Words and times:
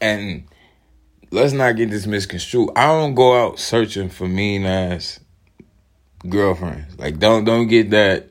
And 0.00 0.44
let's 1.30 1.52
not 1.52 1.76
get 1.76 1.90
this 1.90 2.06
misconstrued. 2.06 2.70
I 2.76 2.86
don't 2.86 3.14
go 3.14 3.46
out 3.46 3.58
searching 3.58 4.08
for 4.08 4.28
mean 4.28 4.64
ass 4.64 5.20
girlfriends. 6.28 6.98
Like 6.98 7.18
don't 7.18 7.44
don't 7.44 7.68
get 7.68 7.90
that 7.90 8.30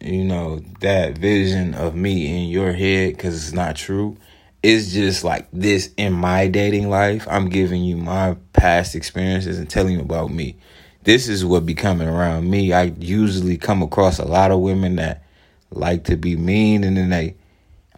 you 0.00 0.24
know 0.24 0.60
that 0.80 1.18
vision 1.18 1.74
of 1.74 1.94
me 1.94 2.36
in 2.36 2.48
your 2.48 2.72
head 2.72 3.18
cuz 3.18 3.34
it's 3.34 3.52
not 3.52 3.76
true. 3.76 4.16
It's 4.62 4.92
just 4.92 5.22
like 5.22 5.46
this 5.52 5.90
in 5.96 6.12
my 6.12 6.48
dating 6.48 6.90
life. 6.90 7.26
I'm 7.30 7.48
giving 7.48 7.84
you 7.84 7.96
my 7.96 8.36
past 8.52 8.94
experiences 8.94 9.58
and 9.58 9.70
telling 9.70 9.94
you 9.94 10.00
about 10.00 10.32
me. 10.32 10.56
This 11.04 11.28
is 11.28 11.44
what 11.44 11.66
be 11.66 11.74
coming 11.74 12.08
around 12.08 12.50
me. 12.50 12.72
I 12.72 12.92
usually 12.98 13.58
come 13.58 13.82
across 13.82 14.18
a 14.18 14.24
lot 14.24 14.50
of 14.50 14.60
women 14.60 14.96
that 14.96 15.22
like 15.70 16.04
to 16.04 16.16
be 16.16 16.36
mean 16.36 16.82
and 16.82 16.96
then 16.96 17.10
they 17.10 17.36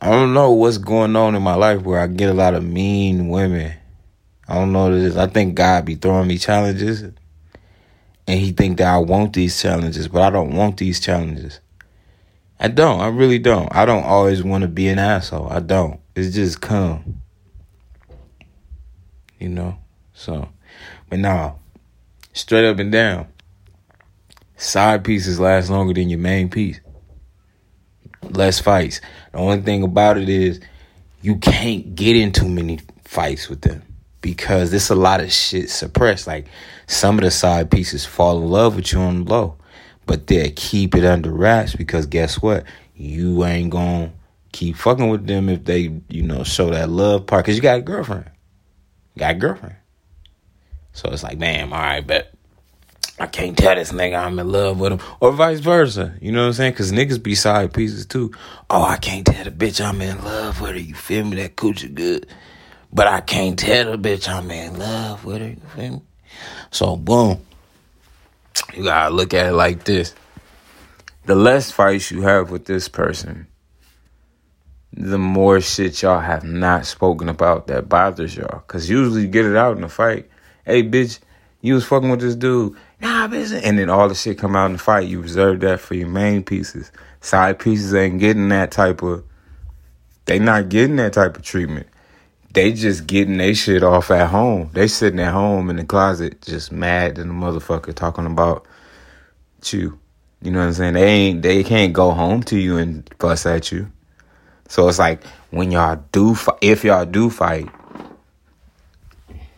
I 0.01 0.11
don't 0.11 0.33
know 0.33 0.53
what's 0.53 0.79
going 0.79 1.17
on 1.17 1.35
in 1.35 1.43
my 1.43 1.57
life 1.57 1.83
where 1.83 1.99
I 1.99 2.07
get 2.07 2.31
a 2.31 2.35
lot 2.35 2.55
of 2.55 2.65
mean 2.65 3.29
women. 3.29 3.75
I 4.47 4.55
don't 4.55 4.73
know 4.73 4.85
what 4.85 4.93
it 4.93 5.03
is. 5.03 5.17
I 5.17 5.27
think 5.27 5.57
God 5.57 5.85
be 5.85 5.97
throwing 5.97 6.29
me 6.29 6.39
challenges 6.39 7.03
and 7.03 8.41
he 8.41 8.53
think 8.53 8.79
that 8.79 8.87
I 8.87 8.99
want 8.99 9.33
these 9.33 9.61
challenges, 9.61 10.07
but 10.07 10.23
I 10.23 10.31
don't 10.31 10.55
want 10.55 10.77
these 10.77 11.01
challenges. 11.01 11.61
I 12.61 12.69
don't. 12.69 13.01
I 13.01 13.09
really 13.09 13.41
don't. 13.41 13.75
I 13.75 13.85
don't 13.87 14.05
always 14.05 14.43
want 14.43 14.63
to 14.63 14.69
be 14.69 14.87
an 14.89 15.01
asshole. 15.01 15.49
I 15.51 15.61
don't. 15.61 15.99
It's 16.15 16.35
just 16.35 16.61
come. 16.61 17.23
You 19.41 19.49
know? 19.49 19.79
So, 20.13 20.49
but 21.09 21.19
now, 21.19 21.59
straight 22.33 22.69
up 22.69 22.79
and 22.79 22.93
down, 22.93 23.27
side 24.57 25.05
pieces 25.05 25.41
last 25.41 25.71
longer 25.71 25.95
than 25.95 26.09
your 26.09 26.19
main 26.19 26.49
piece 26.49 26.81
less 28.39 28.59
fights. 28.59 29.03
The 29.33 29.39
only 29.39 29.61
thing 29.61 29.83
about 29.83 30.17
it 30.17 30.29
is 30.29 30.61
you 31.21 31.37
can't 31.37 31.95
get 31.95 32.17
into 32.17 32.47
many 32.47 32.79
fights 33.05 33.49
with 33.49 33.61
them 33.61 33.83
because 34.23 34.71
there's 34.71 34.91
a 34.91 34.95
lot 34.95 35.21
of 35.21 35.33
shit 35.33 35.69
suppressed. 35.69 36.27
Like 36.27 36.47
some 36.87 37.19
of 37.19 37.25
the 37.25 37.31
side 37.31 37.71
pieces 37.71 38.07
fall 38.07 38.39
in 38.39 38.49
love 38.49 38.77
with 38.77 38.93
you 38.93 39.01
on 39.01 39.25
the 39.25 39.31
low, 39.31 39.57
but 40.07 40.27
they 40.27 40.51
keep 40.51 40.95
it 40.95 41.05
under 41.05 41.31
wraps 41.31 41.75
because 41.75 42.07
guess 42.07 42.41
what? 42.41 42.65
You 42.95 43.45
ain't 43.45 43.71
gonna 43.71 44.13
keep 44.53 44.77
fucking 44.77 45.09
with 45.09 45.27
them 45.27 45.49
if 45.49 45.65
they, 45.65 46.01
you 46.09 46.23
know, 46.23 46.45
show 46.45 46.71
that 46.71 46.89
love 46.89 47.27
part 47.27 47.45
because 47.45 47.57
you 47.57 47.63
got 47.63 47.79
a 47.79 47.83
girlfriend. 47.83 48.31
You 49.15 49.21
got 49.21 49.33
a 49.33 49.39
girlfriend. 49.39 49.77
So 50.93 51.11
it's 51.11 51.23
like, 51.23 51.39
damn, 51.39 51.73
all 51.73 51.79
right, 51.79 52.05
bet 52.05 52.33
I 53.21 53.27
can't 53.27 53.59
tell 53.59 53.75
this 53.75 53.91
nigga 53.91 54.25
I'm 54.25 54.39
in 54.39 54.51
love 54.51 54.79
with 54.79 54.93
him, 54.93 55.01
or 55.21 55.33
vice 55.33 55.59
versa. 55.59 56.15
You 56.21 56.31
know 56.31 56.43
what 56.43 56.47
I'm 56.49 56.53
saying? 56.53 56.73
Because 56.73 56.93
niggas 56.93 57.23
be 57.23 57.35
side 57.35 57.73
pieces 57.73 58.07
too. 58.07 58.33
Oh, 58.71 58.85
I 58.85 58.97
can't 58.97 59.27
tell 59.27 59.45
the 59.45 59.51
bitch 59.51 59.85
I'm 59.85 60.01
in 60.01 60.23
love 60.23 60.61
with 60.61 60.71
her. 60.73 60.79
You 60.79 60.95
feel 60.95 61.25
me? 61.25 61.37
That 61.37 61.57
coochie 61.57 61.93
good, 61.93 62.27
but 62.93 63.09
I 63.09 63.21
can't 63.21 63.59
tell 63.59 63.91
the 63.91 63.99
bitch 63.99 64.29
I'm 64.29 64.51
in 64.51 64.79
love 64.79 65.25
with 65.25 65.41
her. 65.41 65.49
You 65.49 65.61
feel 65.75 65.91
me? 65.91 66.03
So 66.71 66.97
boom, 66.97 67.41
you 68.75 68.85
gotta 68.85 69.13
look 69.13 69.35
at 69.35 69.47
it 69.47 69.53
like 69.53 69.85
this: 69.85 70.15
the 71.27 71.35
less 71.35 71.73
fights 71.73 72.13
you 72.13 72.23
have 72.23 72.53
with 72.53 72.67
this 72.67 72.89
person, 72.89 73.49
the 74.93 75.19
more 75.19 75.61
shit 75.61 76.03
y'all 76.03 76.21
have 76.21 76.45
not 76.45 76.87
spoken 76.87 77.29
about 77.29 77.67
that 77.67 77.89
bothers 77.89 78.37
y'all. 78.37 78.61
Cause 78.69 78.89
usually 78.89 79.23
you 79.23 79.29
get 79.29 79.45
it 79.45 79.57
out 79.57 79.77
in 79.77 79.83
a 79.83 79.89
fight. 79.89 80.31
Hey, 80.65 80.85
bitch, 80.85 81.19
you 81.63 81.75
was 81.75 81.85
fucking 81.85 82.11
with 82.11 82.21
this 82.21 82.37
dude 82.37 82.77
nah, 83.01 83.29
bitch. 83.29 83.59
And 83.63 83.79
then 83.79 83.91
all 83.91 84.09
the 84.09 84.15
shit 84.15 84.39
come 84.39 84.57
out 84.57 84.67
in 84.67 84.73
the 84.75 84.79
fight. 84.79 85.09
You 85.09 85.21
reserve 85.21 85.61
that 85.61 85.81
for 85.81 85.95
your 85.95 86.09
main 86.09 86.43
pieces. 86.43 86.91
Side 87.21 87.59
pieces 87.59 87.95
ain't 87.95 88.21
getting 88.21 88.49
that 88.51 88.71
type 88.71 89.03
of. 89.03 89.25
They 90.25 90.39
not 90.39 90.69
getting 90.69 90.97
that 90.97 91.15
type 91.15 91.37
of 91.37 91.43
treatment. 91.43 91.87
They 92.53 92.73
just 92.73 93.07
getting 93.07 93.39
their 93.39 93.55
shit 93.55 93.83
off 93.83 94.11
at 94.11 94.31
home. 94.31 94.71
They 94.73 94.89
sitting 94.89 95.21
at 95.21 95.33
home 95.33 95.71
in 95.71 95.77
the 95.77 95.85
closet, 95.85 96.43
just 96.43 96.73
mad 96.73 97.19
and 97.19 97.31
the 97.31 97.35
motherfucker 97.35 97.95
talking 97.95 98.27
about 98.27 98.67
you. 99.67 99.99
You 100.41 100.51
know 100.51 100.61
what 100.61 100.67
I'm 100.67 100.73
saying? 100.73 100.95
They 100.95 101.09
ain't. 101.09 101.43
They 101.43 101.65
can't 101.65 101.93
go 101.93 102.13
home 102.13 102.43
to 102.45 102.59
you 102.59 102.77
and 102.77 103.09
fuss 103.19 103.45
at 103.47 103.73
you. 103.73 103.91
So 104.69 104.89
it's 104.89 104.99
like 104.99 105.25
when 105.51 105.71
y'all 105.71 106.03
do, 106.13 106.37
if 106.61 106.85
y'all 106.85 107.07
do 107.07 107.31
fight, 107.31 107.69